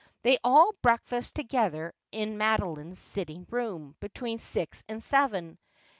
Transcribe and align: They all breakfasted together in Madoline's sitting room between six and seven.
They 0.23 0.39
all 0.43 0.73
breakfasted 0.81 1.35
together 1.35 1.93
in 2.11 2.35
Madoline's 2.39 2.97
sitting 2.97 3.45
room 3.51 3.95
between 3.99 4.39
six 4.39 4.83
and 4.89 5.03
seven. 5.03 5.59